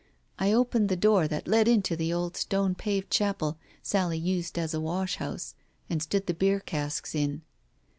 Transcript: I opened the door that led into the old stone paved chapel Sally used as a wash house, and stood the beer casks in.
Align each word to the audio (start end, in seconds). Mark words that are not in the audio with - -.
I 0.39 0.51
opened 0.51 0.89
the 0.89 0.95
door 0.95 1.27
that 1.27 1.47
led 1.47 1.67
into 1.67 1.95
the 1.95 2.11
old 2.11 2.35
stone 2.35 2.73
paved 2.73 3.11
chapel 3.11 3.59
Sally 3.83 4.17
used 4.17 4.57
as 4.57 4.73
a 4.73 4.81
wash 4.81 5.17
house, 5.17 5.53
and 5.91 6.01
stood 6.01 6.25
the 6.25 6.33
beer 6.33 6.59
casks 6.59 7.13
in. 7.13 7.43